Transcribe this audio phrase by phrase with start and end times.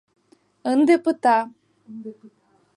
[0.71, 1.37] Ынде пыта.